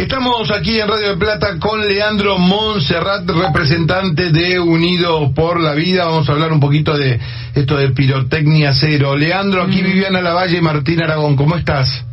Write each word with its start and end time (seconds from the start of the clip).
Estamos 0.00 0.50
aquí 0.50 0.80
en 0.80 0.88
Radio 0.88 1.10
de 1.10 1.16
Plata 1.18 1.58
con 1.58 1.86
Leandro 1.86 2.38
Monserrat, 2.38 3.28
representante 3.28 4.30
de 4.30 4.58
Unidos 4.58 5.30
por 5.34 5.60
la 5.60 5.74
Vida. 5.74 6.06
Vamos 6.06 6.26
a 6.26 6.32
hablar 6.32 6.54
un 6.54 6.58
poquito 6.58 6.96
de 6.96 7.20
esto 7.54 7.76
de 7.76 7.90
pirotecnia 7.90 8.72
cero. 8.72 9.14
Leandro, 9.14 9.62
aquí 9.62 9.82
Viviana 9.82 10.22
Lavalle 10.22 10.56
y 10.56 10.62
Martín 10.62 11.02
Aragón, 11.02 11.36
¿cómo 11.36 11.54
estás? 11.54 12.06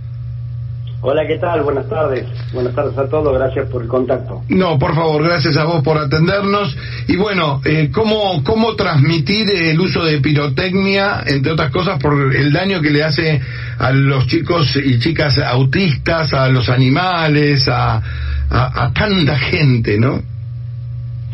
Hola, 1.09 1.25
¿qué 1.25 1.37
tal? 1.37 1.63
Buenas 1.63 1.87
tardes. 1.87 2.25
Buenas 2.51 2.75
tardes 2.75 2.97
a 2.97 3.07
todos, 3.07 3.33
gracias 3.33 3.69
por 3.69 3.81
el 3.81 3.87
contacto. 3.87 4.41
No, 4.49 4.77
por 4.77 4.93
favor, 4.93 5.23
gracias 5.23 5.55
a 5.55 5.63
vos 5.63 5.81
por 5.81 5.97
atendernos. 5.97 6.75
Y 7.07 7.15
bueno, 7.15 7.61
eh, 7.63 7.89
¿cómo, 7.93 8.43
¿cómo 8.43 8.75
transmitir 8.75 9.49
el 9.49 9.79
uso 9.79 10.03
de 10.03 10.19
pirotecnia, 10.19 11.23
entre 11.25 11.53
otras 11.53 11.71
cosas, 11.71 11.97
por 11.97 12.35
el 12.35 12.51
daño 12.51 12.81
que 12.81 12.89
le 12.89 13.05
hace 13.05 13.39
a 13.79 13.91
los 13.91 14.27
chicos 14.27 14.77
y 14.83 14.99
chicas 14.99 15.37
autistas, 15.37 16.33
a 16.33 16.49
los 16.49 16.67
animales, 16.67 17.69
a, 17.69 18.01
a, 18.49 18.83
a 18.83 18.93
tanta 18.93 19.37
gente, 19.37 19.97
¿no? 19.97 20.21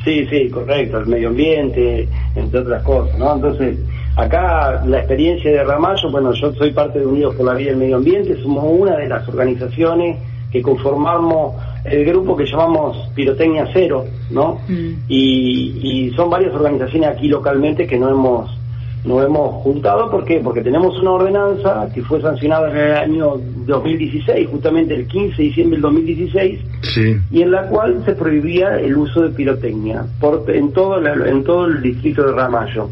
Sí, 0.04 0.28
sí, 0.30 0.52
correcto, 0.52 0.98
al 0.98 1.08
medio 1.08 1.30
ambiente, 1.30 2.08
entre 2.36 2.60
otras 2.60 2.84
cosas, 2.84 3.18
¿no? 3.18 3.34
Entonces, 3.34 3.80
Acá 4.16 4.84
la 4.86 5.00
experiencia 5.00 5.52
de 5.52 5.64
Ramallo, 5.64 6.12
bueno, 6.12 6.34
yo 6.34 6.54
soy 6.54 6.72
parte 6.72 7.00
de 7.00 7.06
Unidos 7.06 7.36
por 7.36 7.48
la 7.48 7.56
Vida 7.56 7.70
y 7.70 7.74
el 7.74 7.78
Medio 7.78 7.96
Ambiente, 7.96 8.40
somos 8.44 8.64
una 8.68 8.96
de 8.98 9.08
las 9.08 9.28
organizaciones 9.28 10.20
que 10.52 10.62
conformamos 10.62 11.56
el 11.84 12.06
grupo 12.06 12.38
que 12.38 12.46
llamamos 12.46 13.10
Pirotecnia 13.16 13.68
Cero, 13.74 14.06
¿no? 14.30 14.60
Mm. 14.68 14.94
Y, 15.08 16.12
son 16.16 16.30
varias 16.30 16.54
organizaciones 16.54 17.10
aquí 17.10 17.28
localmente 17.28 17.88
que 17.88 17.98
no 17.98 18.10
hemos 18.10 18.60
nos 19.04 19.26
hemos 19.26 19.64
juntado, 19.64 20.10
¿por 20.10 20.24
qué? 20.24 20.40
Porque 20.42 20.62
tenemos 20.62 20.98
una 21.02 21.12
ordenanza 21.12 21.90
que 21.94 22.02
fue 22.04 22.22
sancionada 22.22 22.72
en 22.72 22.78
el 22.78 22.94
año 22.94 23.34
2016, 23.66 24.48
justamente 24.50 24.96
el 24.96 25.08
15 25.08 25.36
de 25.36 25.44
diciembre 25.44 25.76
del 25.76 25.82
2016, 25.82 26.60
y 27.30 27.42
en 27.42 27.52
la 27.52 27.68
cual 27.68 28.02
se 28.06 28.14
prohibía 28.14 28.80
el 28.80 28.96
uso 28.96 29.24
de 29.24 29.30
pirotecnia 29.32 30.06
por, 30.22 30.46
en, 30.48 30.72
todo 30.72 31.06
en 31.06 31.44
todo 31.44 31.66
el 31.66 31.82
distrito 31.82 32.24
de 32.24 32.32
Ramallo 32.32 32.90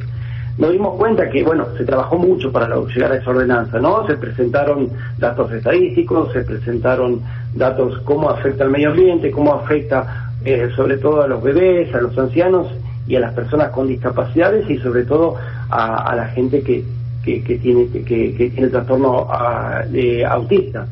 nos 0.58 0.72
dimos 0.72 0.96
cuenta 0.98 1.30
que, 1.30 1.44
bueno, 1.44 1.68
se 1.78 1.86
trabajó 1.86 2.18
mucho 2.18 2.52
para 2.52 2.68
llegar 2.94 3.12
a 3.12 3.16
esa 3.16 3.30
ordenanza, 3.30 3.80
¿no? 3.80 4.06
Se 4.08 4.16
presentaron 4.16 4.90
datos 5.18 5.52
estadísticos, 5.52 6.32
se 6.34 6.42
presentaron 6.42 7.22
datos 7.56 8.00
cómo 8.04 8.30
afecta 8.30 8.64
al 8.64 8.70
medio 8.70 8.90
ambiente, 8.90 9.32
cómo 9.32 9.54
afecta 9.54 10.32
eh, 10.44 10.70
sobre 10.76 10.98
todo 10.98 11.22
a 11.22 11.28
los 11.28 11.42
bebés, 11.42 11.94
a 11.94 12.02
los 12.02 12.18
ancianos 12.18 12.68
y 13.08 13.16
a 13.16 13.20
las 13.20 13.34
personas 13.34 13.70
con 13.70 13.88
discapacidades 13.88 14.70
y 14.70 14.78
sobre 14.78 15.04
todo 15.04 15.36
a, 15.70 16.16
la 16.16 16.28
gente 16.28 16.62
que, 16.62 16.84
que, 17.24 17.40
tiene 17.62 17.88
que, 17.90 18.52
tiene 18.54 18.68
trastorno 18.68 19.28
ah, 19.30 19.84
autista. 20.30 20.86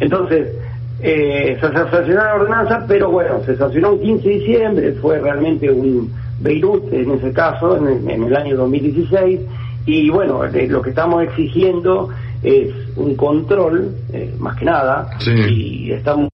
Entonces, 0.00 0.48
eh, 1.00 1.58
se 1.60 1.72
sancionó 1.72 2.24
la 2.24 2.34
ordenanza, 2.34 2.84
pero 2.86 3.10
bueno, 3.10 3.42
se 3.44 3.56
sancionó 3.56 3.92
un 3.92 4.00
15 4.00 4.28
de 4.28 4.34
diciembre, 4.34 4.92
fue 4.92 5.18
realmente 5.18 5.70
un 5.70 6.12
Beirut 6.42 6.92
en 6.92 7.12
ese 7.12 7.32
caso, 7.32 7.76
en 7.76 8.08
el, 8.08 8.36
año 8.36 8.56
2016, 8.56 9.40
y 9.86 10.10
bueno, 10.10 10.44
eh, 10.44 10.66
lo 10.68 10.82
que 10.82 10.90
estamos 10.90 11.22
exigiendo 11.22 12.08
es 12.42 12.72
un 12.96 13.14
control, 13.16 13.94
eh, 14.12 14.34
más 14.38 14.56
que 14.56 14.64
nada, 14.64 15.10
y 15.26 15.92
estamos 15.92 16.28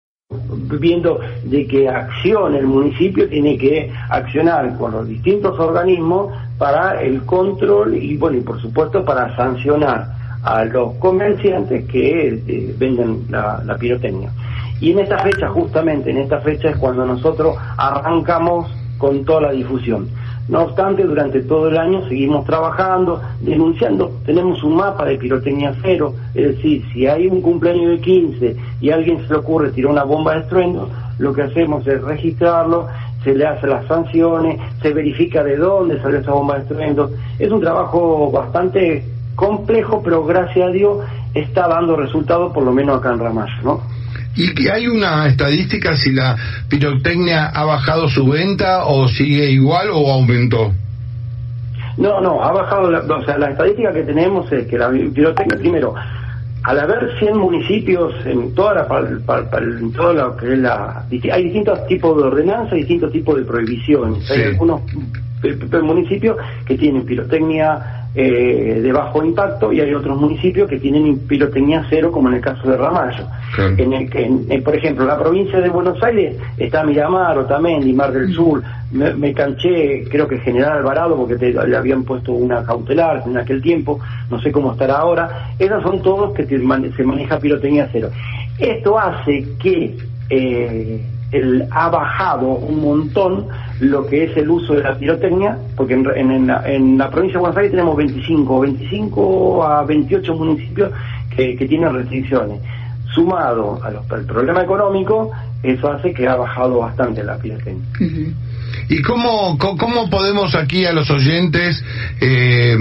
viendo 0.79 1.21
de 1.45 1.67
que 1.67 1.89
accione 1.89 2.59
el 2.59 2.67
municipio 2.67 3.27
tiene 3.31 3.57
que 3.57 3.91
accionar 4.11 4.77
con 4.77 4.93
los 4.93 5.09
distintos 5.09 5.59
organismos 5.59 6.35
para 6.59 7.01
el 7.01 7.23
control 7.23 7.97
y 7.97 8.17
bueno 8.19 8.37
y 8.37 8.43
por 8.43 8.61
supuesto 8.61 9.05
para 9.07 9.35
sancionar 9.37 10.07
a 10.43 10.65
los 10.67 10.95
comerciantes 10.97 11.89
que 11.89 12.43
eh, 12.47 12.75
venden 12.79 13.25
la, 13.31 13.63
la 13.65 13.77
pirotecnia. 13.77 14.31
Y 14.81 14.93
en 14.93 15.01
esta 15.01 15.19
fecha 15.19 15.49
justamente 15.49 16.11
en 16.11 16.19
esta 16.19 16.41
fecha 16.41 16.71
es 16.71 16.77
cuando 16.77 17.07
nosotros 17.07 17.57
arrancamos 17.77 18.71
con 18.99 19.25
toda 19.25 19.43
la 19.43 19.53
difusión. 19.53 20.09
No 20.49 20.63
obstante, 20.63 21.05
durante 21.05 21.43
todo 21.43 21.69
el 21.69 21.77
año 21.77 22.09
seguimos 22.09 22.47
trabajando, 22.47 23.21
denunciando. 23.41 24.13
Tenemos 24.25 24.63
un 24.63 24.77
mapa 24.77 25.05
de 25.05 25.19
pirotecnia 25.19 25.75
cero, 25.83 26.15
es 26.35 26.57
decir, 26.57 26.83
si 26.93 27.07
hay 27.07 27.27
un 27.27 27.43
cumpleaños 27.43 27.91
de 27.91 28.01
15 28.01 28.57
y 28.81 28.91
alguien 28.91 29.21
se 29.23 29.29
le 29.29 29.41
ocurre 29.41 29.71
tirar 29.73 29.93
una 29.93 30.05
bomba 30.05 30.35
de 30.35 30.41
estruendo, 30.41 30.89
lo 31.19 31.35
que 31.35 31.43
hacemos 31.43 31.87
es 31.87 32.01
registrarlo, 32.01 32.87
se 33.25 33.35
le 33.35 33.47
hace 33.47 33.67
las 33.67 33.87
sanciones, 33.87 34.59
se 34.81 34.93
verifica 34.95 35.45
de 35.45 35.57
dónde 35.57 36.01
salió 36.01 36.21
esa 36.21 36.33
bomba 36.33 36.55
de 36.55 36.63
estruendo. 36.63 37.11
Es 37.39 37.51
un 37.51 37.61
trabajo 37.61 38.31
bastante 38.31 39.05
complejo, 39.37 40.01
pero 40.03 40.25
gracias 40.25 40.67
a 40.67 40.73
Dios 40.73 40.99
está 41.35 41.69
dando 41.69 41.95
resultados, 41.95 42.55
por 42.55 42.65
lo 42.65 42.73
menos 42.73 42.99
acá 42.99 43.13
en 43.13 43.19
Ramallo, 43.19 43.63
¿no? 43.63 43.98
¿Y 44.37 44.69
hay 44.69 44.87
una 44.87 45.27
estadística 45.27 45.97
si 45.97 46.13
la 46.13 46.37
pirotecnia 46.69 47.47
ha 47.47 47.65
bajado 47.65 48.09
su 48.09 48.27
venta 48.29 48.85
o 48.85 49.09
sigue 49.09 49.51
igual 49.51 49.89
o 49.93 50.13
aumentó? 50.13 50.73
No, 51.97 52.21
no, 52.21 52.43
ha 52.45 52.53
bajado, 52.53 52.91
la, 52.91 53.01
o 53.01 53.25
sea, 53.25 53.37
la 53.39 53.51
estadística 53.51 53.93
que 53.93 54.05
tenemos 54.05 54.51
es 54.53 54.69
que 54.69 54.79
la 54.79 54.89
pirotecnia, 54.91 55.59
primero, 55.59 55.95
al 56.63 56.81
haber 56.81 57.19
100 57.19 57.37
municipios 57.37 58.15
en 58.25 58.55
toda 58.55 58.75
la, 58.75 59.59
en 59.59 59.93
toda 59.93 60.13
lo 60.13 60.37
que 60.37 60.53
es 60.53 60.59
la, 60.59 61.05
hay 61.33 61.45
distintos 61.45 61.87
tipos 61.87 62.17
de 62.17 62.23
ordenanzas, 62.23 62.75
distintos 62.75 63.11
tipos 63.11 63.37
de 63.37 63.43
prohibiciones. 63.43 64.31
Hay 64.31 64.43
algunos 64.43 64.83
municipios 65.83 66.37
que 66.67 66.77
tienen 66.77 67.05
pirotecnia 67.05 68.08
eh, 68.21 68.81
de 68.83 68.93
bajo 68.93 69.25
impacto 69.25 69.73
y 69.73 69.81
hay 69.81 69.95
otros 69.95 70.21
municipios 70.21 70.69
que 70.69 70.81
tienen 70.81 71.21
pirotecnia 71.21 71.87
cero, 71.89 72.11
como 72.11 72.29
en 72.29 72.35
el 72.35 72.41
caso 72.41 72.69
de 72.69 72.77
Ramallo. 72.77 73.25
En 73.77 73.93
el 73.93 74.11
que, 74.11 74.61
por 74.65 74.75
ejemplo, 74.75 75.07
la 75.07 75.17
provincia 75.17 75.61
de 75.61 75.69
Buenos 75.69 76.03
Aires 76.03 76.37
está 76.57 76.83
Miramar, 76.83 77.39
Otamendi, 77.39 77.93
Mar 77.93 78.11
del 78.11 78.31
mm. 78.31 78.33
Sur, 78.33 78.63
me, 78.91 79.33
canché, 79.33 80.03
creo 80.11 80.27
que 80.27 80.39
General 80.41 80.79
Alvarado, 80.79 81.17
porque 81.17 81.53
le 81.53 81.77
habían 81.77 82.03
puesto 82.03 82.33
una 82.33 82.65
cautelar 82.65 83.23
en 83.25 83.39
aquel 83.39 83.63
tiempo, 83.63 84.01
no 84.29 84.41
sé 84.41 84.51
cómo 84.51 84.73
estará 84.73 84.97
ahora. 84.97 85.53
Esos 85.57 85.81
son 85.85 86.03
todos 86.03 86.35
que 86.35 86.45
se 86.45 86.59
maneja 87.05 87.39
pirotecnia 87.39 87.89
cero. 87.93 88.11
Esto 88.59 88.99
hace 88.99 89.47
que 89.61 89.97
eh, 90.29 91.01
el, 91.33 91.67
ha 91.71 91.89
bajado 91.89 92.47
un 92.47 92.81
montón 92.81 93.47
lo 93.81 94.07
que 94.07 94.25
es 94.25 94.37
el 94.37 94.51
uso 94.51 94.75
de 94.75 94.83
la 94.83 94.97
pirotecnia, 94.97 95.59
porque 95.77 95.95
en, 95.95 96.51
en, 96.51 96.99
la, 96.99 97.11
provincia 97.11 97.39
de 97.39 97.41
Buenos 97.41 97.57
Aires 97.57 97.71
tenemos 97.71 97.97
25, 97.97 98.61
25 98.61 99.65
a 99.65 99.85
28 99.85 100.35
municipios 100.35 100.91
que, 101.35 101.55
tienen 101.69 101.95
restricciones. 101.95 102.61
Sumado 103.15 103.81
al 103.83 104.25
problema 104.25 104.63
económico, 104.63 105.31
eso 105.63 105.91
hace 105.91 106.13
que 106.13 106.27
ha 106.27 106.37
bajado 106.37 106.79
bastante 106.79 107.23
la 107.23 107.37
pirotecnia. 107.39 107.85
¿Y 108.89 109.03
cómo, 109.03 109.59
cómo 109.59 110.09
podemos 110.11 110.55
aquí 110.55 110.85
a 110.85 110.93
los 110.93 111.11
oyentes 111.11 111.83
eh, 112.21 112.77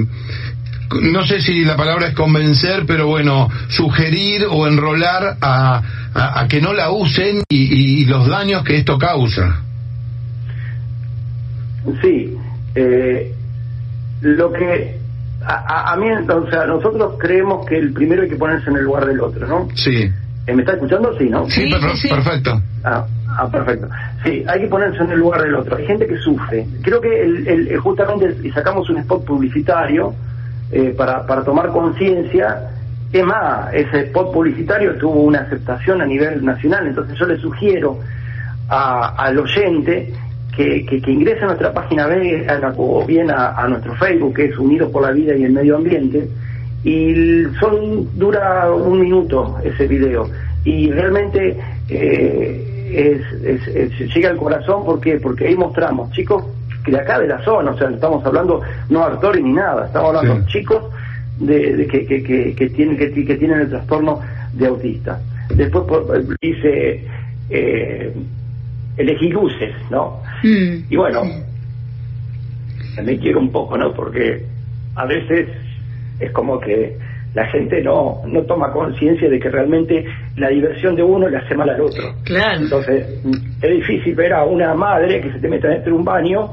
no 1.01 1.25
sé 1.25 1.41
si 1.41 1.65
la 1.65 1.75
palabra 1.75 2.07
es 2.07 2.15
convencer, 2.15 2.85
pero 2.87 3.07
bueno, 3.07 3.49
sugerir 3.67 4.45
o 4.49 4.67
enrolar 4.67 5.37
a, 5.41 5.81
a, 6.13 6.47
que 6.47 6.61
no 6.61 6.73
la 6.73 6.91
usen 6.91 7.43
y, 7.49 8.05
los 8.05 8.27
daños 8.27 8.63
que 8.63 8.77
esto 8.77 8.97
causa. 8.97 9.61
Sí, 12.01 12.35
eh, 12.75 13.33
lo 14.21 14.51
que 14.51 14.97
a, 15.45 15.93
a, 15.93 15.95
mí, 15.97 16.07
o 16.11 16.49
sea, 16.49 16.65
nosotros 16.65 17.15
creemos 17.19 17.65
que 17.65 17.77
el 17.77 17.93
primero 17.93 18.23
hay 18.23 18.29
que 18.29 18.35
ponerse 18.35 18.69
en 18.69 18.77
el 18.77 18.83
lugar 18.83 19.05
del 19.05 19.21
otro, 19.21 19.47
¿no? 19.47 19.67
Sí. 19.75 20.11
Eh, 20.47 20.53
¿Me 20.53 20.61
está 20.61 20.73
escuchando? 20.73 21.17
Sí, 21.17 21.29
¿no? 21.29 21.49
Sí, 21.49 21.69
perfecto. 22.09 22.61
Ah, 22.83 23.05
ah, 23.27 23.49
perfecto. 23.49 23.87
Sí, 24.23 24.43
hay 24.47 24.61
que 24.61 24.67
ponerse 24.67 25.03
en 25.03 25.11
el 25.11 25.19
lugar 25.19 25.41
del 25.41 25.55
otro. 25.55 25.75
Hay 25.75 25.85
gente 25.85 26.07
que 26.07 26.17
sufre. 26.17 26.65
Creo 26.81 27.01
que 27.01 27.21
el, 27.21 27.47
el, 27.47 27.77
justamente 27.79 28.51
sacamos 28.53 28.89
un 28.89 28.97
spot 28.97 29.25
publicitario 29.25 30.13
eh, 30.71 30.93
para, 30.97 31.25
para 31.25 31.43
tomar 31.43 31.69
conciencia. 31.69 32.69
Es 33.11 33.25
más, 33.25 33.73
ese 33.73 34.01
spot 34.01 34.33
publicitario 34.33 34.95
tuvo 34.97 35.21
una 35.23 35.39
aceptación 35.39 36.01
a 36.01 36.05
nivel 36.05 36.43
nacional, 36.43 36.87
entonces 36.87 37.17
yo 37.17 37.25
le 37.25 37.37
sugiero 37.37 37.99
a, 38.67 39.15
al 39.15 39.39
oyente 39.39 40.13
que, 40.55 40.85
que, 40.85 41.11
ingrese 41.11 41.43
a 41.43 41.47
nuestra 41.47 41.71
página 41.71 42.07
o 42.77 43.05
bien 43.05 43.31
a, 43.31 43.65
nuestro 43.69 43.95
Facebook, 43.95 44.35
que 44.35 44.45
es 44.45 44.57
Unidos 44.57 44.91
por 44.91 45.03
la 45.03 45.11
Vida 45.11 45.35
y 45.35 45.43
el 45.43 45.53
Medio 45.53 45.77
Ambiente, 45.77 46.27
y 46.83 47.43
son 47.59 48.17
dura 48.17 48.71
un 48.71 48.99
minuto 48.99 49.57
ese 49.63 49.87
video, 49.87 50.27
y 50.65 50.91
realmente 50.91 51.55
eh, 51.89 52.67
es, 52.91 54.13
llega 54.15 54.29
al 54.31 54.37
corazón, 54.37 54.83
¿por 54.83 54.99
Porque 55.21 55.47
ahí 55.47 55.55
mostramos, 55.55 56.11
chicos, 56.11 56.43
de 56.91 56.99
acá 56.99 57.19
de 57.19 57.27
la 57.27 57.43
zona, 57.43 57.71
o 57.71 57.77
sea, 57.77 57.89
estamos 57.89 58.25
hablando 58.25 58.61
no 58.89 59.03
actores 59.03 59.43
ni 59.43 59.53
nada, 59.53 59.87
estamos 59.87 60.15
hablando 60.15 60.45
chicos 60.47 60.83
de, 61.39 61.87
que, 61.87 62.05
que, 62.05 62.55
que, 62.55 62.69
tienen 62.69 62.97
que, 62.97 63.09
tienen 63.09 63.61
el 63.61 63.69
trastorno 63.69 64.21
de 64.53 64.67
autista. 64.67 65.19
Después 65.49 65.85
dice 66.41 67.05
eh, 67.49 68.13
elegir 68.97 69.33
luces, 69.33 69.73
¿no? 69.89 70.21
Mm, 70.43 70.91
y 70.91 70.95
bueno, 70.95 71.23
me 73.03 73.19
quiero 73.19 73.39
un 73.39 73.51
poco, 73.51 73.77
¿no? 73.77 73.93
Porque 73.93 74.43
a 74.95 75.05
veces 75.05 75.49
es 76.19 76.31
como 76.31 76.59
que 76.59 76.97
la 77.33 77.45
gente 77.47 77.83
no, 77.83 78.21
no 78.25 78.41
toma 78.43 78.71
conciencia 78.71 79.29
de 79.29 79.39
que 79.39 79.49
realmente 79.49 80.05
la 80.37 80.49
diversión 80.49 80.95
de 80.95 81.03
uno 81.03 81.29
le 81.29 81.37
hace 81.37 81.53
mal 81.53 81.69
al 81.69 81.81
otro. 81.81 82.15
Claro. 82.23 82.61
Entonces, 82.61 83.05
es 83.61 83.71
difícil 83.71 84.15
ver 84.15 84.33
a 84.33 84.43
una 84.43 84.73
madre 84.73 85.21
que 85.21 85.31
se 85.31 85.39
te 85.39 85.47
mete 85.47 85.67
dentro 85.67 85.93
de 85.93 85.99
un 85.99 86.05
baño 86.05 86.49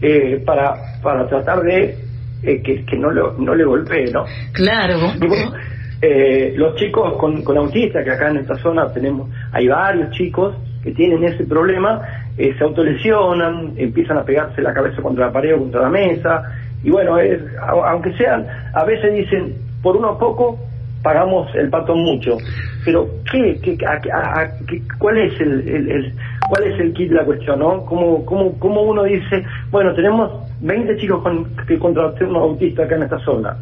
eh, 0.00 0.42
para, 0.44 0.74
para 1.02 1.26
tratar 1.28 1.60
de 1.62 1.96
eh, 2.42 2.62
que, 2.62 2.84
que 2.84 2.96
no, 2.96 3.10
lo, 3.10 3.32
no 3.38 3.54
le 3.54 3.64
golpee, 3.64 4.10
¿no? 4.10 4.24
Claro. 4.52 4.98
Y 5.20 5.26
bueno, 5.26 5.52
eh, 6.00 6.54
los 6.56 6.76
chicos 6.76 7.16
con, 7.18 7.42
con 7.42 7.58
autistas, 7.58 8.04
que 8.04 8.10
acá 8.10 8.30
en 8.30 8.38
esta 8.38 8.56
zona 8.56 8.90
tenemos, 8.92 9.28
hay 9.52 9.68
varios 9.68 10.10
chicos 10.12 10.56
que 10.82 10.92
tienen 10.92 11.22
ese 11.24 11.44
problema, 11.44 12.00
eh, 12.38 12.54
se 12.56 12.64
autolesionan, 12.64 13.74
empiezan 13.76 14.16
a 14.16 14.24
pegarse 14.24 14.62
la 14.62 14.72
cabeza 14.72 15.02
contra 15.02 15.26
la 15.26 15.32
pared 15.32 15.54
o 15.54 15.58
contra 15.58 15.82
la 15.82 15.90
mesa, 15.90 16.42
y 16.82 16.90
bueno, 16.90 17.18
es, 17.18 17.42
aunque 17.60 18.16
sean, 18.16 18.46
a 18.72 18.84
veces 18.84 19.12
dicen, 19.12 19.54
por 19.82 19.96
uno 19.96 20.16
poco 20.16 20.58
pagamos 21.02 21.54
el 21.54 21.68
pato 21.70 21.94
mucho, 21.94 22.36
pero 22.84 23.08
¿qué, 23.30 23.58
qué, 23.62 23.78
a- 23.86 24.40
a- 24.40 24.50
qué- 24.66 24.82
cuál 24.98 25.18
es 25.18 25.40
el, 25.40 25.66
el- 25.68 26.14
cuál 26.48 26.64
es 26.64 26.80
el 26.80 26.92
kit 26.92 27.08
de 27.10 27.14
la 27.16 27.24
cuestión, 27.24 27.58
no? 27.60 27.84
¿Cómo, 27.86 28.24
cómo, 28.26 28.58
cómo 28.58 28.82
uno 28.82 29.04
dice, 29.04 29.44
bueno, 29.70 29.94
tenemos 29.94 30.30
20 30.60 30.96
chicos 30.98 31.22
con, 31.22 31.44
que 31.66 31.78
con 31.78 31.94
trastorno 31.94 32.40
autista 32.40 32.84
acá 32.84 32.96
en 32.96 33.02
esta 33.04 33.18
zona, 33.20 33.56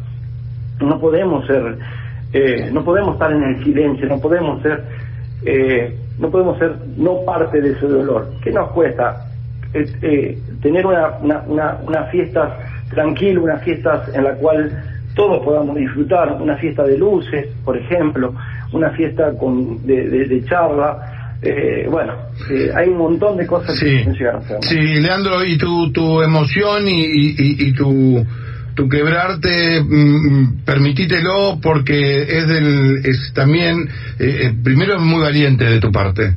no 0.81 0.99
podemos 0.99 1.45
ser 1.47 1.77
eh, 2.33 2.69
no 2.71 2.83
podemos 2.83 3.13
estar 3.13 3.31
en 3.31 3.41
el 3.43 3.63
silencio 3.63 4.07
no 4.07 4.19
podemos 4.19 4.61
ser 4.61 4.83
eh, 5.45 5.95
no 6.19 6.29
podemos 6.29 6.57
ser 6.59 6.75
no 6.97 7.23
parte 7.25 7.59
de 7.61 7.71
ese 7.71 7.87
dolor. 7.87 8.27
¿qué 8.43 8.51
nos 8.51 8.69
cuesta 8.71 9.25
Eh, 9.73 9.85
eh, 10.01 10.37
tener 10.61 10.85
una, 10.85 11.17
una, 11.21 11.43
una, 11.47 11.77
una 11.87 12.03
fiesta 12.05 12.57
tranquila 12.89 13.39
unas 13.41 13.63
fiestas 13.63 14.09
en 14.15 14.23
la 14.23 14.33
cual 14.35 14.71
todos 15.19 15.43
podamos 15.43 15.75
disfrutar 15.75 16.41
una 16.41 16.55
fiesta 16.57 16.83
de 16.83 16.97
luces 16.97 17.47
por 17.65 17.75
ejemplo 17.77 18.33
una 18.71 18.89
fiesta 18.91 19.37
con 19.37 19.85
de, 19.85 20.07
de, 20.09 20.25
de 20.27 20.43
charla 20.45 21.35
eh, 21.41 21.87
bueno 21.89 22.13
eh, 22.49 22.71
hay 22.73 22.87
un 22.89 22.97
montón 22.97 23.35
de 23.37 23.45
cosas 23.45 23.77
que 23.79 23.85
Sí, 23.85 24.23
a 24.25 24.41
ser 24.41 24.55
¿no? 24.55 24.61
sí, 24.61 24.77
Leandro, 25.01 25.43
y 25.43 25.57
tu, 25.57 25.91
tu 25.91 26.21
emoción 26.21 26.87
y, 26.87 27.01
y, 27.01 27.35
y- 27.37 27.67
y 27.67 27.73
tu, 27.73 28.25
tu 28.79 28.87
quebrarte, 28.87 29.81
mm, 29.81 30.63
permitítelo 30.63 31.59
porque 31.61 32.21
es, 32.23 32.47
del, 32.47 33.01
es 33.03 33.33
también, 33.33 33.89
eh, 34.17 34.39
eh, 34.43 34.53
primero 34.63 34.95
es 34.95 35.01
muy 35.01 35.21
valiente 35.21 35.65
de 35.65 35.81
tu 35.81 35.91
parte. 35.91 36.33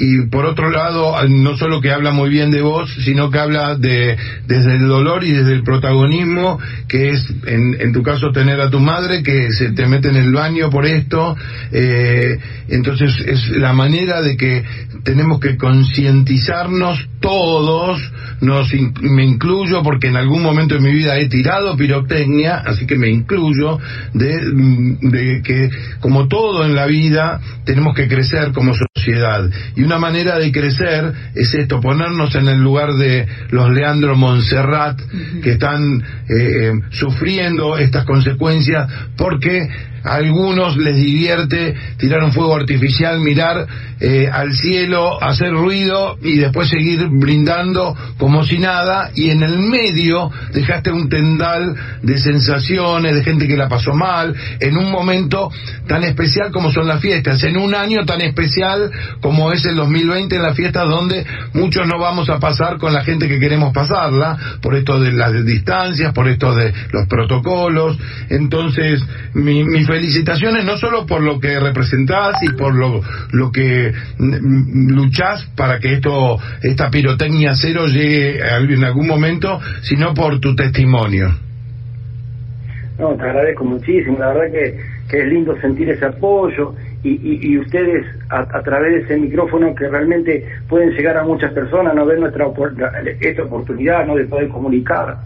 Y 0.00 0.22
por 0.22 0.44
otro 0.44 0.70
lado, 0.70 1.14
no 1.28 1.56
solo 1.56 1.80
que 1.80 1.92
habla 1.92 2.10
muy 2.10 2.28
bien 2.28 2.50
de 2.50 2.62
vos, 2.62 2.92
sino 3.04 3.30
que 3.30 3.38
habla 3.38 3.76
de 3.76 4.16
desde 4.48 4.74
el 4.74 4.88
dolor 4.88 5.22
y 5.22 5.30
desde 5.30 5.52
el 5.52 5.62
protagonismo, 5.62 6.58
que 6.88 7.10
es 7.10 7.24
en, 7.46 7.80
en 7.80 7.92
tu 7.92 8.02
caso 8.02 8.32
tener 8.32 8.60
a 8.60 8.70
tu 8.70 8.80
madre 8.80 9.22
que 9.22 9.52
se 9.52 9.70
te 9.70 9.86
mete 9.86 10.08
en 10.08 10.16
el 10.16 10.32
baño 10.32 10.68
por 10.68 10.84
esto. 10.84 11.36
eh, 11.70 12.36
entonces 12.66 13.14
es 13.24 13.50
la 13.50 13.72
manera 13.72 14.20
de 14.20 14.36
que 14.36 14.64
tenemos 15.04 15.38
que 15.38 15.56
concientizarnos 15.56 16.98
todos, 17.20 18.00
nos 18.40 18.72
in- 18.74 18.92
me 19.00 19.24
incluyo 19.24 19.82
porque 19.82 20.08
en 20.08 20.16
algún 20.16 20.42
momento 20.42 20.74
de 20.74 20.80
mi 20.80 20.92
vida 20.92 21.16
he 21.18 21.28
tirado 21.28 21.76
pirotecnia, 21.76 22.56
así 22.66 22.86
que 22.86 22.96
me 22.96 23.08
incluyo 23.08 23.78
de, 24.12 24.40
mm, 24.52 25.10
de 25.10 25.42
que 25.42 25.70
como 26.00 26.28
todo 26.28 26.64
en 26.64 26.74
la 26.74 26.86
vida 26.86 27.40
tenemos 27.64 27.94
que 27.94 28.08
crecer 28.08 28.52
como 28.52 28.72
sociedad. 28.74 29.48
Y 29.76 29.82
una 29.82 29.98
manera 29.98 30.38
de 30.38 30.50
crecer 30.52 31.12
es 31.34 31.54
esto, 31.54 31.80
ponernos 31.80 32.34
en 32.34 32.48
el 32.48 32.60
lugar 32.60 32.94
de 32.94 33.26
los 33.50 33.70
Leandro 33.70 34.16
Montserrat 34.16 35.00
que 35.42 35.52
están 35.52 36.02
eh, 36.28 36.72
sufriendo 36.90 37.76
estas 37.78 38.04
consecuencias 38.04 38.88
porque 39.16 39.68
a 40.04 40.14
algunos 40.16 40.76
les 40.76 40.96
divierte 40.96 41.74
tirar 41.96 42.22
un 42.22 42.32
fuego 42.32 42.54
artificial, 42.54 43.20
mirar 43.20 43.66
eh, 44.00 44.28
al 44.30 44.52
cielo, 44.52 45.22
hacer 45.22 45.50
ruido 45.52 46.18
y 46.22 46.36
después 46.36 46.68
seguir 46.68 47.08
brindando 47.10 47.96
como 48.18 48.44
si 48.44 48.58
nada. 48.58 49.10
Y 49.14 49.30
en 49.30 49.42
el 49.42 49.58
medio 49.58 50.30
dejaste 50.52 50.92
un 50.92 51.08
tendal 51.08 51.74
de 52.02 52.18
sensaciones, 52.18 53.14
de 53.14 53.24
gente 53.24 53.48
que 53.48 53.56
la 53.56 53.68
pasó 53.68 53.94
mal, 53.94 54.34
en 54.60 54.76
un 54.76 54.90
momento 54.90 55.50
tan 55.86 56.04
especial 56.04 56.50
como 56.52 56.70
son 56.70 56.86
las 56.86 57.00
fiestas, 57.00 57.42
en 57.44 57.56
un 57.56 57.74
año 57.74 58.04
tan 58.04 58.20
especial 58.20 58.90
como 59.20 59.52
es 59.52 59.64
el 59.64 59.76
2020 59.76 60.36
en 60.36 60.42
las 60.42 60.56
fiestas 60.56 60.88
donde 60.88 61.24
muchos 61.54 61.86
no 61.86 61.98
vamos 61.98 62.28
a 62.28 62.38
pasar 62.38 62.78
con 62.78 62.92
la 62.92 63.04
gente 63.04 63.28
que 63.28 63.38
queremos 63.38 63.72
pasarla, 63.72 64.58
por 64.60 64.74
esto 64.74 65.00
de 65.00 65.12
las 65.12 65.44
distancias, 65.44 66.12
por 66.12 66.28
esto 66.28 66.54
de 66.54 66.72
los 66.92 67.06
protocolos, 67.08 67.98
entonces 68.28 69.02
mi, 69.32 69.64
mis 69.64 69.86
felicitaciones 69.94 70.64
no 70.64 70.76
solo 70.76 71.06
por 71.06 71.22
lo 71.22 71.38
que 71.38 71.60
representás 71.60 72.42
y 72.42 72.52
por 72.54 72.74
lo, 72.74 73.00
lo 73.30 73.52
que 73.52 73.92
mm, 74.18 74.90
luchás 74.90 75.48
para 75.56 75.78
que 75.78 75.94
esto, 75.94 76.36
esta 76.62 76.90
pirotecnia 76.90 77.52
cero 77.54 77.86
llegue 77.86 78.40
en 78.40 78.84
algún 78.84 79.06
momento, 79.06 79.60
sino 79.82 80.12
por 80.12 80.40
tu 80.40 80.56
testimonio. 80.56 81.28
No, 82.98 83.14
te 83.14 83.22
agradezco 83.22 83.64
muchísimo, 83.64 84.18
la 84.18 84.32
verdad 84.32 84.52
que, 84.52 84.80
que 85.08 85.18
es 85.20 85.26
lindo 85.26 85.56
sentir 85.60 85.88
ese 85.90 86.06
apoyo 86.06 86.74
y, 87.04 87.52
y, 87.52 87.58
ustedes 87.58 88.04
a, 88.30 88.62
través 88.62 88.94
de 88.94 89.00
ese 89.02 89.16
micrófono 89.16 89.74
que 89.74 89.88
realmente 89.88 90.44
pueden 90.68 90.90
llegar 90.90 91.18
a 91.18 91.22
muchas 91.22 91.52
personas, 91.52 91.94
no 91.94 92.04
ver 92.04 92.18
nuestra 92.18 92.46
esta 93.20 93.42
oportunidad 93.44 94.06
¿no? 94.06 94.16
de 94.16 94.24
poder 94.24 94.48
comunicar, 94.48 95.18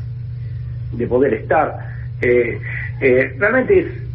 de 0.93 1.07
poder 1.07 1.35
estar. 1.35 1.73
Eh, 2.21 2.59
eh, 3.01 3.33
realmente 3.39 3.79
es, 3.79 4.08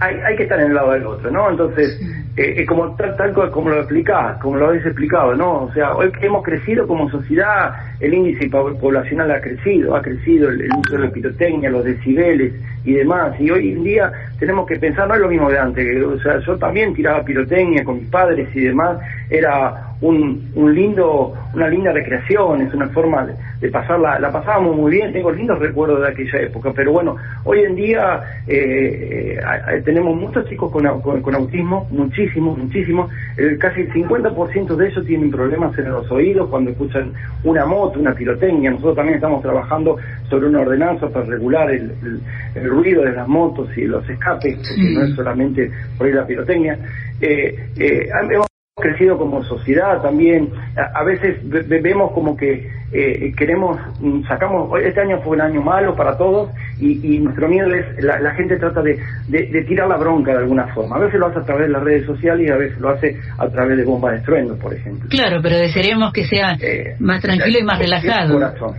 hay, 0.00 0.14
hay 0.26 0.36
que 0.36 0.44
estar 0.44 0.60
en 0.60 0.66
el 0.68 0.74
lado 0.74 0.92
del 0.92 1.06
otro, 1.06 1.30
¿no? 1.30 1.50
Entonces, 1.50 2.00
eh, 2.36 2.64
como 2.66 2.94
tal, 2.94 3.16
tal 3.16 3.32
co- 3.32 3.50
como 3.50 3.70
lo 3.70 3.78
explicás, 3.78 4.38
como 4.40 4.56
lo 4.56 4.66
habéis 4.68 4.86
explicado, 4.86 5.34
¿no? 5.34 5.64
O 5.64 5.72
sea, 5.72 5.94
hoy 5.96 6.12
hemos 6.20 6.44
crecido 6.44 6.86
como 6.86 7.10
sociedad, 7.10 7.72
el 8.00 8.14
índice 8.14 8.48
po- 8.48 8.78
poblacional 8.78 9.30
ha 9.32 9.40
crecido, 9.40 9.96
ha 9.96 10.02
crecido 10.02 10.48
el, 10.50 10.60
el 10.60 10.70
uso 10.72 10.96
de 10.96 11.06
la 11.06 11.10
pirotecnia, 11.10 11.70
los 11.70 11.84
decibeles 11.84 12.52
y 12.84 12.94
demás, 12.94 13.34
y 13.40 13.50
hoy 13.50 13.72
en 13.72 13.82
día 13.82 14.12
tenemos 14.38 14.66
que 14.68 14.76
pensar, 14.78 15.08
no 15.08 15.14
es 15.14 15.20
lo 15.20 15.28
mismo 15.28 15.50
de 15.50 15.58
antes, 15.58 15.84
que, 15.84 16.02
o 16.04 16.18
sea, 16.20 16.38
yo 16.38 16.56
también 16.58 16.94
tiraba 16.94 17.24
pirotecnia 17.24 17.82
con 17.84 17.96
mis 17.98 18.08
padres 18.08 18.48
y 18.54 18.60
demás, 18.60 18.98
era 19.28 19.87
un, 20.00 20.50
un 20.54 20.74
lindo, 20.74 21.34
una 21.54 21.68
linda 21.68 21.92
recreación, 21.92 22.62
es 22.62 22.72
una 22.74 22.88
forma 22.90 23.26
de, 23.26 23.34
de 23.60 23.68
pasarla, 23.70 24.18
la 24.20 24.30
pasábamos 24.30 24.76
muy 24.76 24.92
bien, 24.92 25.12
tengo 25.12 25.30
lindos 25.32 25.58
recuerdos 25.58 26.00
de 26.02 26.08
aquella 26.08 26.40
época, 26.42 26.72
pero 26.74 26.92
bueno, 26.92 27.16
hoy 27.44 27.60
en 27.64 27.74
día 27.74 28.20
eh, 28.46 29.38
eh, 29.40 29.82
tenemos 29.84 30.14
muchos 30.16 30.48
chicos 30.48 30.70
con, 30.70 31.00
con, 31.00 31.20
con 31.20 31.34
autismo, 31.34 31.86
muchísimos, 31.90 32.56
muchísimos, 32.58 33.10
el, 33.36 33.58
casi 33.58 33.80
el 33.82 33.92
50% 33.92 34.76
de 34.76 34.88
ellos 34.88 35.04
tienen 35.04 35.30
problemas 35.30 35.76
en 35.78 35.90
los 35.90 36.10
oídos 36.10 36.48
cuando 36.48 36.70
escuchan 36.70 37.12
una 37.44 37.66
moto, 37.66 37.98
una 37.98 38.14
pirotecnia, 38.14 38.70
nosotros 38.70 38.96
también 38.96 39.16
estamos 39.16 39.42
trabajando 39.42 39.96
sobre 40.30 40.46
una 40.48 40.60
ordenanza 40.60 41.08
para 41.08 41.24
regular 41.24 41.70
el, 41.70 41.90
el- 42.02 42.20
el 42.54 42.68
ruido 42.70 43.02
de 43.02 43.12
las 43.12 43.28
motos 43.28 43.68
y 43.76 43.82
los 43.84 44.08
escapes, 44.08 44.56
porque 44.56 44.94
no 44.94 45.02
es 45.04 45.14
solamente 45.14 45.70
por 45.96 46.06
ahí 46.06 46.12
la 46.12 46.26
pirotecnia. 46.26 46.78
Eh, 47.20 47.54
eh, 47.78 48.08
hemos 48.30 48.46
crecido 48.78 49.16
como 49.18 49.42
sociedad 49.44 50.00
también. 50.02 50.50
A, 50.76 51.00
a 51.00 51.04
veces 51.04 51.38
ve- 51.48 51.62
ve- 51.62 51.80
vemos 51.80 52.12
como 52.12 52.36
que 52.36 52.70
eh, 52.90 53.32
queremos, 53.36 53.78
mm, 54.00 54.22
sacamos, 54.26 54.70
este 54.82 55.00
año 55.02 55.20
fue 55.22 55.36
un 55.36 55.42
año 55.42 55.60
malo 55.60 55.94
para 55.94 56.16
todos 56.16 56.50
y, 56.80 57.16
y 57.16 57.18
nuestro 57.18 57.46
miedo 57.48 57.68
es, 57.74 58.02
la, 58.02 58.18
la 58.20 58.34
gente 58.34 58.56
trata 58.56 58.80
de, 58.80 58.98
de- 59.28 59.46
de 59.46 59.64
tirar 59.64 59.88
la 59.88 59.96
bronca 59.98 60.32
de 60.32 60.38
alguna 60.38 60.68
forma. 60.74 60.96
A 60.96 61.00
veces 61.00 61.20
lo 61.20 61.26
hace 61.26 61.38
a 61.40 61.44
través 61.44 61.66
de 61.66 61.72
las 61.72 61.82
redes 61.82 62.06
sociales 62.06 62.48
y 62.48 62.50
a 62.50 62.56
veces 62.56 62.78
lo 62.80 62.88
hace 62.88 63.16
a 63.36 63.46
través 63.48 63.76
de 63.76 63.84
bombas 63.84 64.12
de 64.12 64.18
estruendo, 64.18 64.56
por 64.56 64.72
ejemplo. 64.72 65.06
Claro, 65.10 65.40
pero 65.42 65.56
desearíamos 65.58 66.12
que 66.12 66.24
sea 66.24 66.56
Eh, 66.60 66.94
más 67.00 67.20
tranquilo 67.20 67.58
y 67.58 67.62
más 67.64 67.78
relajado. 67.78 68.34
corazón. 68.34 68.74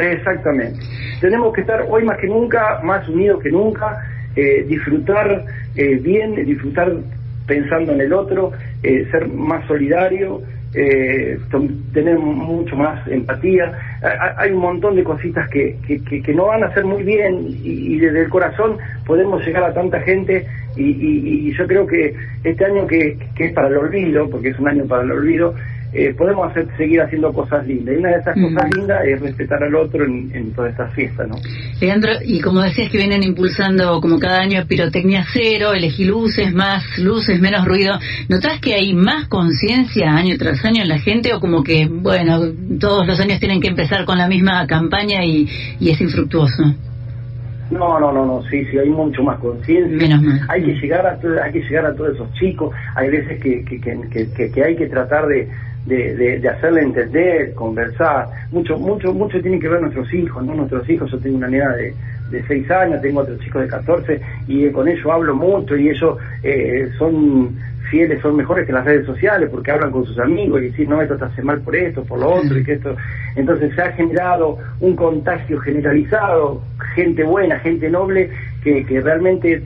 Exactamente. 0.00 0.78
Tenemos 1.20 1.52
que 1.54 1.62
estar 1.62 1.82
hoy 1.88 2.04
más 2.04 2.18
que 2.20 2.26
nunca, 2.26 2.80
más 2.82 3.08
unidos 3.08 3.40
que 3.42 3.50
nunca, 3.50 4.02
eh, 4.36 4.64
disfrutar 4.68 5.44
eh, 5.76 5.96
bien, 6.02 6.34
disfrutar 6.44 6.92
pensando 7.46 7.92
en 7.92 8.00
el 8.00 8.12
otro, 8.12 8.52
eh, 8.82 9.06
ser 9.10 9.28
más 9.28 9.66
solidario, 9.66 10.42
eh, 10.74 11.38
tener 11.94 12.18
mucho 12.18 12.76
más 12.76 13.06
empatía. 13.08 13.72
Ha- 14.02 14.08
ha- 14.08 14.34
Hay 14.42 14.50
un 14.52 14.58
montón 14.60 14.96
de 14.96 15.04
cositas 15.04 15.48
que, 15.48 15.76
que, 15.86 16.34
no 16.34 16.46
van 16.46 16.64
a 16.64 16.74
ser 16.74 16.84
muy 16.84 17.02
bien 17.02 17.46
y, 17.62 17.98
desde 17.98 18.22
el 18.24 18.28
corazón 18.28 18.76
podemos 19.06 19.44
llegar 19.46 19.64
a 19.64 19.72
tanta 19.72 20.00
gente 20.00 20.44
y, 20.76 20.82
y- 20.84 21.52
yo 21.56 21.66
creo 21.66 21.86
que 21.86 22.14
este 22.44 22.64
año 22.66 22.86
que 22.86 23.16
es 23.38 23.52
para 23.52 23.68
el 23.68 23.76
olvido, 23.78 24.28
porque 24.28 24.50
es 24.50 24.58
un 24.58 24.68
año 24.68 24.84
para 24.86 25.02
el 25.04 25.12
olvido, 25.12 25.54
eh, 25.92 26.14
podemos 26.14 26.50
hacer, 26.50 26.66
seguir 26.76 27.00
haciendo 27.00 27.32
cosas 27.32 27.66
lindas. 27.66 27.94
Y 27.94 27.98
una 27.98 28.10
de 28.10 28.16
esas 28.18 28.36
Mm. 28.36 28.42
cosas 28.54 28.70
lindas 28.76 29.04
es 29.06 29.20
respetar 29.20 29.62
al 29.62 29.74
otro 29.74 30.04
en, 30.04 30.30
en 30.34 30.52
todas 30.52 30.72
estas 30.72 30.92
fiestas, 30.94 31.28
¿no? 31.28 31.36
Leandro, 31.80 32.12
y 32.24 32.40
como 32.40 32.60
decías 32.60 32.90
que 32.90 32.98
vienen 32.98 33.22
impulsando 33.22 34.00
como 34.00 34.18
cada 34.18 34.40
año 34.40 34.64
pirotecnia 34.66 35.24
cero, 35.32 35.72
elegí 35.72 36.04
luces, 36.04 36.52
más 36.52 36.84
luces, 36.98 37.40
menos 37.40 37.64
ruido, 37.66 37.98
¿notás 38.28 38.60
que 38.60 38.74
hay 38.74 38.92
más 38.94 39.28
conciencia 39.28 40.12
año 40.14 40.36
tras 40.38 40.64
año 40.64 40.82
en 40.82 40.88
la 40.88 40.98
gente 40.98 41.32
o 41.34 41.40
como 41.40 41.62
que, 41.62 41.86
bueno, 41.90 42.40
todos 42.80 43.06
los 43.06 43.18
años 43.20 43.38
tienen 43.40 43.60
que 43.60 43.68
empezar 43.68 44.04
con 44.04 44.18
la 44.18 44.28
misma 44.28 44.66
campaña 44.66 45.24
y, 45.24 45.48
y 45.80 45.90
es 45.90 46.00
infructuoso? 46.00 46.62
No, 47.70 47.98
no, 47.98 48.12
no, 48.12 48.24
no, 48.24 48.42
sí, 48.48 48.64
sí, 48.70 48.78
hay 48.78 48.88
mucho 48.88 49.24
más 49.24 49.40
conciencia. 49.40 50.20
Hay 50.48 50.62
que 50.62 50.74
llegar 50.74 51.04
a 51.04 51.18
hay 51.44 51.52
que 51.52 51.60
llegar 51.62 51.86
a 51.86 51.94
todos 51.96 52.14
esos 52.14 52.32
chicos. 52.34 52.72
Hay 52.94 53.10
veces 53.10 53.42
que, 53.42 53.64
que, 53.64 53.80
que, 53.80 54.50
que 54.52 54.64
hay 54.64 54.76
que 54.76 54.86
tratar 54.86 55.26
de, 55.26 55.48
de, 55.86 56.38
de, 56.40 56.48
hacerle 56.48 56.82
entender, 56.82 57.54
conversar. 57.54 58.26
Mucho, 58.50 58.76
mucho, 58.76 59.12
mucho 59.12 59.40
tiene 59.40 59.58
que 59.58 59.68
ver 59.68 59.80
nuestros 59.80 60.12
hijos, 60.12 60.44
¿no? 60.44 60.54
Nuestros 60.54 60.88
hijos, 60.90 61.10
yo 61.10 61.18
tengo 61.18 61.36
una 61.36 61.48
nena 61.48 61.74
de, 61.74 61.94
de 62.30 62.42
6 62.46 62.70
años, 62.70 63.00
tengo 63.00 63.20
otros 63.20 63.38
chicos 63.40 63.62
de 63.62 63.68
14 63.68 64.20
y 64.48 64.68
con 64.70 64.88
ellos 64.88 65.06
hablo 65.06 65.34
mucho 65.34 65.76
y 65.76 65.90
ellos 65.90 66.18
eh, 66.42 66.90
son 66.98 67.54
fieles, 67.88 68.20
son 68.20 68.34
mejores 68.34 68.66
que 68.66 68.72
las 68.72 68.84
redes 68.84 69.06
sociales 69.06 69.48
porque 69.48 69.70
hablan 69.70 69.92
con 69.92 70.04
sus 70.04 70.18
amigos 70.18 70.60
y 70.60 70.66
dicen, 70.66 70.90
no, 70.90 71.00
esto 71.00 71.16
te 71.16 71.24
hace 71.24 71.42
mal 71.42 71.60
por 71.60 71.76
esto, 71.76 72.02
por 72.02 72.18
lo 72.18 72.30
otro 72.30 72.58
y 72.58 72.64
que 72.64 72.74
esto... 72.74 72.96
Entonces 73.36 73.74
se 73.74 73.82
ha 73.82 73.92
generado 73.92 74.58
un 74.80 74.96
contagio 74.96 75.60
generalizado, 75.60 76.62
gente 76.94 77.22
buena, 77.22 77.60
gente 77.60 77.88
noble 77.90 78.30
que, 78.64 78.84
que 78.84 79.00
realmente 79.00 79.62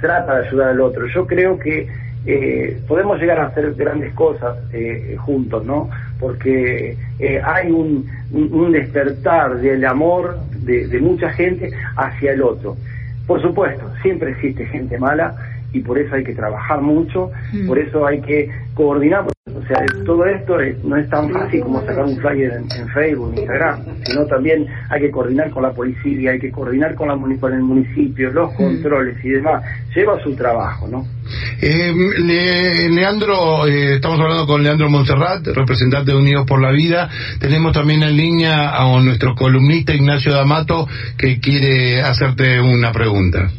trata 0.00 0.38
de 0.38 0.46
ayudar 0.46 0.68
al 0.68 0.80
otro. 0.80 1.06
Yo 1.06 1.26
creo 1.26 1.58
que 1.58 1.88
eh, 2.26 2.80
podemos 2.88 3.18
llegar 3.18 3.38
a 3.38 3.46
hacer 3.46 3.74
grandes 3.74 4.14
cosas 4.14 4.56
eh, 4.72 5.16
juntos, 5.18 5.64
¿no? 5.64 5.90
Porque 6.18 6.96
eh, 7.18 7.40
hay 7.44 7.70
un, 7.70 8.08
un, 8.32 8.72
despertar 8.72 9.58
del 9.58 9.84
amor 9.84 10.38
de, 10.56 10.88
de, 10.88 11.00
mucha 11.00 11.30
gente 11.30 11.70
hacia 11.96 12.32
el 12.32 12.42
otro. 12.42 12.76
Por 13.26 13.42
supuesto, 13.42 13.90
siempre 14.02 14.30
existe 14.30 14.64
gente 14.66 14.98
mala 14.98 15.34
y 15.74 15.80
por 15.80 15.98
eso 15.98 16.14
hay 16.14 16.24
que 16.24 16.34
trabajar 16.34 16.80
mucho, 16.80 17.30
mm. 17.52 17.66
por 17.66 17.78
eso 17.78 18.06
hay 18.06 18.20
que 18.22 18.48
coordinar. 18.74 19.26
O 19.46 19.66
sea, 19.66 19.84
todo 20.06 20.24
esto 20.24 20.56
no 20.84 20.96
es 20.96 21.08
tan 21.10 21.30
fácil 21.30 21.60
como 21.60 21.80
sacar 21.80 22.04
un 22.04 22.16
flyer 22.16 22.52
en, 22.52 22.88
Facebook, 22.88 23.32
en 23.32 23.38
Instagram, 23.38 23.80
sino 24.04 24.26
también 24.26 24.66
hay 24.88 25.00
que 25.00 25.10
coordinar 25.10 25.50
con 25.50 25.62
la 25.62 25.72
policía, 25.72 26.32
hay 26.32 26.38
que 26.38 26.50
coordinar 26.50 26.94
con, 26.94 27.08
la, 27.08 27.18
con 27.38 27.52
el 27.52 27.60
municipio, 27.60 28.30
los 28.30 28.52
mm. 28.52 28.56
controles 28.56 29.16
y 29.24 29.30
demás. 29.30 29.62
Lleva 29.94 30.22
su 30.22 30.34
trabajo, 30.34 30.86
¿no? 30.88 31.04
Eh, 31.60 31.92
Leandro, 32.90 33.66
eh, 33.66 33.96
estamos 33.96 34.20
hablando 34.20 34.46
con 34.46 34.62
Leandro 34.62 34.88
Montserrat, 34.88 35.46
representante 35.48 36.12
de 36.12 36.16
Unidos 36.16 36.46
por 36.46 36.60
la 36.60 36.70
Vida. 36.70 37.10
Tenemos 37.40 37.72
también 37.72 38.02
en 38.02 38.16
línea 38.16 38.76
a 38.76 39.00
nuestro 39.00 39.34
columnista 39.34 39.94
Ignacio 39.94 40.32
D'Amato 40.32 40.86
que 41.18 41.40
quiere 41.40 42.00
hacerte 42.00 42.60
una 42.60 42.92
pregunta. 42.92 43.50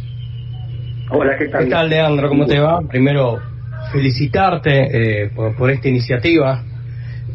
Hola, 1.17 1.37
¿qué 1.37 1.47
tal? 1.47 1.63
¿Qué 1.63 1.69
tal, 1.69 1.89
Leandro? 1.89 2.27
¿Cómo 2.27 2.45
te 2.45 2.59
va? 2.59 2.81
Primero, 2.81 3.39
felicitarte 3.89 5.23
eh, 5.23 5.29
por, 5.29 5.71
esta 5.71 5.87
iniciativa. 5.87 6.61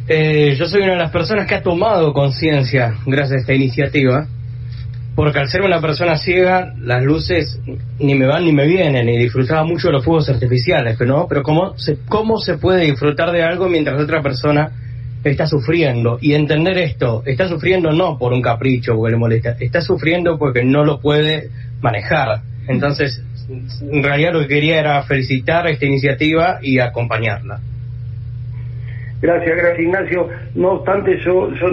Eh, 0.06 0.54
yo 0.58 0.66
soy 0.66 0.82
una 0.82 0.92
de 0.92 0.98
las 0.98 1.10
personas 1.10 1.46
que 1.46 1.54
ha 1.54 1.62
tomado 1.62 2.12
conciencia 2.12 2.96
gracias 3.06 3.38
a 3.38 3.40
esta 3.40 3.54
iniciativa, 3.54 4.26
porque 5.14 5.38
al 5.38 5.48
ser 5.48 5.62
una 5.62 5.80
persona 5.80 6.18
ciega, 6.18 6.74
las 6.78 7.02
luces 7.02 7.58
ni 7.98 8.14
me 8.14 8.26
van 8.26 8.44
ni 8.44 8.52
me 8.52 8.66
vienen, 8.66 9.08
y 9.08 9.16
disfrutaba 9.16 9.64
mucho 9.64 9.86
de 9.86 9.94
los 9.94 10.04
fuegos 10.04 10.28
artificiales, 10.28 11.00
no, 11.00 11.26
pero 11.26 11.42
cómo 11.42 11.78
se, 11.78 11.96
cómo 12.06 12.36
se 12.36 12.58
puede 12.58 12.84
disfrutar 12.84 13.32
de 13.32 13.42
algo 13.42 13.66
mientras 13.66 13.98
otra 13.98 14.20
persona 14.20 14.72
está 15.24 15.46
sufriendo 15.46 16.18
y 16.20 16.34
entender 16.34 16.76
esto, 16.76 17.22
está 17.24 17.48
sufriendo 17.48 17.92
no 17.92 18.18
por 18.18 18.34
un 18.34 18.42
capricho 18.42 18.94
porque 18.94 19.12
le 19.12 19.16
molesta, 19.16 19.56
está 19.58 19.80
sufriendo 19.80 20.38
porque 20.38 20.64
no 20.64 20.84
lo 20.84 21.00
puede 21.00 21.48
manejar. 21.80 22.42
Entonces, 22.68 23.20
en 23.50 24.02
realidad 24.02 24.32
lo 24.32 24.40
que 24.40 24.48
quería 24.48 24.78
era 24.78 25.02
felicitar 25.02 25.66
esta 25.66 25.86
iniciativa 25.86 26.58
y 26.62 26.78
acompañarla. 26.78 27.60
Gracias, 29.20 29.56
gracias 29.56 29.80
Ignacio. 29.80 30.28
No 30.54 30.72
obstante, 30.72 31.18
yo, 31.24 31.52
yo 31.54 31.66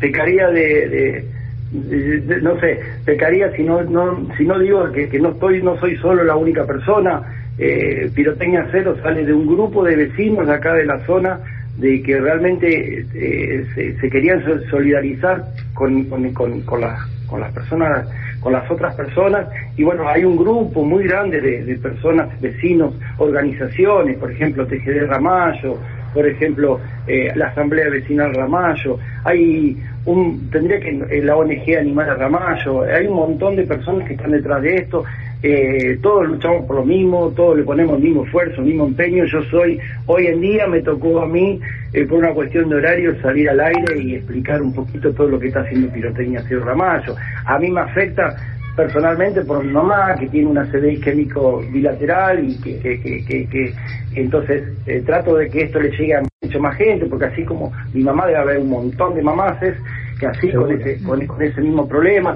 pecaría 0.00 0.48
de, 0.48 0.88
de, 0.88 2.40
no 2.40 2.58
sé, 2.60 2.78
pecaría 3.04 3.50
si 3.52 3.62
no, 3.62 3.82
no, 3.82 4.28
si 4.36 4.44
no 4.44 4.58
digo 4.58 4.90
que, 4.92 5.18
no 5.18 5.30
estoy, 5.30 5.62
no 5.62 5.78
soy 5.78 5.96
solo 5.96 6.24
la 6.24 6.36
única 6.36 6.64
persona. 6.64 7.22
Eh, 7.58 8.10
Pirotecnia 8.14 8.68
Cero 8.72 8.96
sale 9.02 9.24
de 9.24 9.32
un 9.32 9.46
grupo 9.46 9.84
de 9.84 9.96
vecinos 9.96 10.48
acá 10.48 10.74
de 10.74 10.86
la 10.86 11.04
zona 11.06 11.38
de 11.78 12.02
que 12.02 12.18
realmente 12.20 13.06
eh, 13.14 13.66
se, 13.74 14.00
se, 14.00 14.10
querían 14.10 14.42
solidarizar 14.70 15.44
con, 15.72 16.04
con, 16.04 16.32
con, 16.32 16.60
con, 16.62 16.80
las, 16.80 17.00
con 17.26 17.40
las 17.40 17.52
personas 17.52 18.08
con 18.44 18.52
las 18.52 18.70
otras 18.70 18.94
personas. 18.94 19.48
Y 19.76 19.82
bueno, 19.82 20.06
hay 20.06 20.24
un 20.24 20.36
grupo 20.36 20.84
muy 20.84 21.04
grande 21.04 21.40
de, 21.40 21.76
personas, 21.78 22.28
vecinos, 22.40 22.94
organizaciones, 23.18 24.18
por 24.18 24.30
ejemplo, 24.30 24.66
TGD 24.66 25.06
Ramallo, 25.08 25.78
por 26.12 26.26
ejemplo, 26.28 26.78
eh, 27.08 27.32
la 27.34 27.46
Asamblea 27.46 27.88
Vecinal 27.88 28.32
Ramallo, 28.34 28.98
hay 29.24 29.76
un, 30.04 30.48
tendría 30.50 30.78
que 30.78 30.90
eh, 31.10 31.22
la 31.24 31.36
ONG 31.36 31.76
Animal 31.76 32.18
Ramallo, 32.18 32.82
hay 32.82 33.06
un 33.06 33.16
montón 33.16 33.56
de 33.56 33.64
personas 33.64 34.06
que 34.06 34.14
están 34.14 34.30
detrás 34.30 34.62
de 34.62 34.76
esto, 34.76 35.04
eh, 35.46 35.98
todos 36.00 36.26
luchamos 36.26 36.64
por 36.64 36.76
lo 36.76 36.86
mismo, 36.86 37.30
todos 37.36 37.58
le 37.58 37.64
ponemos 37.64 37.98
el 37.98 38.04
mismo 38.04 38.24
esfuerzo, 38.24 38.62
el 38.62 38.68
mismo 38.68 38.86
empeño. 38.86 39.26
Yo 39.26 39.42
soy, 39.50 39.78
hoy 40.06 40.26
en 40.28 40.40
día 40.40 40.66
me 40.66 40.80
tocó 40.80 41.20
a 41.20 41.26
mí, 41.26 41.60
eh, 41.92 42.06
por 42.06 42.20
una 42.20 42.32
cuestión 42.32 42.70
de 42.70 42.76
horario, 42.76 43.20
salir 43.20 43.50
al 43.50 43.60
aire 43.60 43.98
y 44.02 44.14
explicar 44.14 44.62
un 44.62 44.72
poquito 44.72 45.12
todo 45.12 45.28
lo 45.28 45.38
que 45.38 45.48
está 45.48 45.60
haciendo 45.60 45.92
Pirotecnia 45.92 46.42
Cierro 46.44 46.64
Ramallo. 46.64 47.14
A 47.44 47.58
mí 47.58 47.70
me 47.70 47.82
afecta 47.82 48.34
personalmente 48.74 49.42
por 49.42 49.62
mi 49.62 49.70
mamá, 49.70 50.14
que 50.18 50.28
tiene 50.28 50.46
una 50.46 50.64
CD 50.70 50.94
isquémico 50.94 51.62
bilateral 51.70 52.42
y 52.42 52.58
que, 52.62 52.78
que, 52.78 53.00
que, 53.02 53.46
que 53.46 53.74
entonces 54.14 54.62
eh, 54.86 55.02
trato 55.04 55.36
de 55.36 55.50
que 55.50 55.64
esto 55.64 55.78
le 55.78 55.90
llegue 55.90 56.14
a 56.14 56.22
mucho 56.42 56.58
más 56.58 56.74
gente, 56.78 57.04
porque 57.04 57.26
así 57.26 57.44
como 57.44 57.70
mi 57.92 58.02
mamá 58.02 58.24
debe 58.26 58.38
haber 58.38 58.58
un 58.60 58.70
montón 58.70 59.14
de 59.14 59.20
mamaces 59.20 59.76
que 60.18 60.26
así 60.26 60.50
con 60.52 60.72
ese, 60.72 61.02
con, 61.02 61.26
con 61.26 61.42
ese 61.42 61.60
mismo 61.60 61.86
problema, 61.86 62.34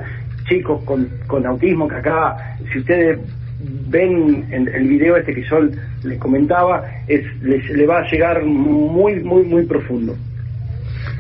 chicos 0.48 0.82
con, 0.84 1.08
con 1.26 1.46
autismo 1.46 1.88
que 1.88 1.96
acá, 1.96 2.56
si 2.72 2.78
ustedes 2.78 3.18
ven 3.88 4.46
en 4.50 4.68
el 4.68 4.88
video 4.88 5.16
este 5.16 5.34
que 5.34 5.42
yo 5.48 5.58
les 6.04 6.18
comentaba, 6.18 6.84
es, 7.06 7.22
le 7.42 7.86
va 7.86 8.00
a 8.00 8.10
llegar 8.10 8.44
muy, 8.44 9.16
muy, 9.22 9.44
muy 9.44 9.66
profundo. 9.66 10.16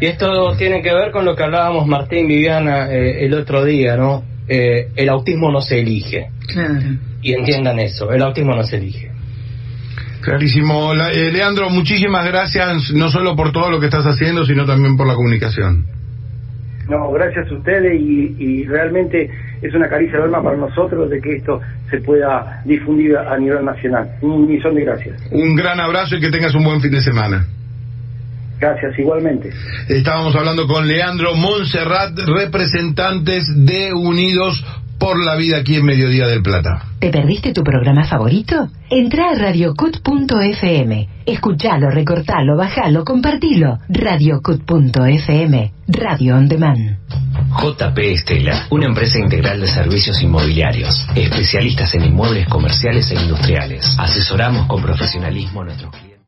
Y 0.00 0.06
esto 0.06 0.56
tiene 0.56 0.82
que 0.82 0.94
ver 0.94 1.10
con 1.10 1.24
lo 1.24 1.34
que 1.34 1.42
hablábamos 1.42 1.86
Martín 1.86 2.28
Viviana 2.28 2.92
eh, 2.92 3.24
el 3.24 3.34
otro 3.34 3.64
día, 3.64 3.96
¿no? 3.96 4.22
Eh, 4.46 4.88
el 4.94 5.08
autismo 5.08 5.50
no 5.50 5.60
se 5.60 5.80
elige. 5.80 6.30
Y 7.20 7.32
entiendan 7.32 7.78
eso, 7.80 8.12
el 8.12 8.22
autismo 8.22 8.54
no 8.54 8.62
se 8.62 8.76
elige. 8.76 9.10
Clarísimo. 10.20 10.94
Eh, 10.94 11.32
Leandro, 11.32 11.70
muchísimas 11.70 12.26
gracias, 12.26 12.92
no 12.92 13.10
solo 13.10 13.34
por 13.34 13.52
todo 13.52 13.70
lo 13.70 13.80
que 13.80 13.86
estás 13.86 14.04
haciendo, 14.04 14.44
sino 14.44 14.64
también 14.64 14.96
por 14.96 15.06
la 15.06 15.14
comunicación. 15.14 15.86
No, 16.88 17.10
gracias 17.12 17.50
a 17.50 17.54
ustedes 17.54 18.00
y, 18.00 18.64
realmente 18.64 19.30
es 19.60 19.74
una 19.74 19.88
caricia 19.88 20.18
de 20.18 20.24
alma 20.24 20.42
para 20.42 20.56
nosotros 20.56 21.10
de 21.10 21.20
que 21.20 21.36
esto 21.36 21.60
se 21.90 21.98
pueda 22.00 22.62
difundir 22.64 23.16
a 23.16 23.36
nivel 23.36 23.64
nacional. 23.64 24.08
Un 24.22 24.48
millón 24.48 24.74
de 24.74 24.84
gracias. 24.84 25.20
Un 25.30 25.54
gran 25.54 25.80
abrazo 25.80 26.16
y 26.16 26.20
que 26.20 26.30
tengas 26.30 26.54
un 26.54 26.64
buen 26.64 26.80
fin 26.80 26.90
de 26.90 27.00
semana. 27.00 27.46
Gracias, 28.60 28.98
igualmente. 28.98 29.50
Estábamos 29.88 30.34
hablando 30.34 30.66
con 30.66 30.88
Leandro 30.88 31.34
Montserrat, 31.34 32.18
representantes 32.18 33.44
de 33.54 33.92
Unidos 33.92 34.64
por 34.98 35.24
la 35.24 35.36
vida 35.36 35.58
aquí 35.58 35.76
en 35.76 35.84
Mediodía 35.84 36.26
del 36.26 36.42
Plata. 36.42 36.84
¿Te 36.98 37.10
perdiste 37.10 37.52
tu 37.52 37.62
programa 37.62 38.04
favorito? 38.06 38.68
Entra 38.90 39.30
a 39.30 39.34
radiocut.fm. 39.34 41.08
Escuchalo, 41.24 41.90
recortalo, 41.90 42.56
bajalo, 42.56 43.04
compartilo. 43.04 43.78
radiocut.fm. 43.88 45.72
Radio 45.88 46.36
on 46.36 46.48
demand. 46.48 46.98
JP 47.60 47.98
Estela, 47.98 48.66
una 48.70 48.86
empresa 48.86 49.18
integral 49.18 49.60
de 49.60 49.68
servicios 49.68 50.20
inmobiliarios, 50.22 51.06
especialistas 51.14 51.94
en 51.94 52.04
inmuebles 52.04 52.48
comerciales 52.48 53.10
e 53.10 53.14
industriales. 53.14 53.96
Asesoramos 53.98 54.66
con 54.66 54.82
profesionalismo 54.82 55.62
a 55.62 55.64
nuestros 55.66 55.90
clientes. 55.90 56.07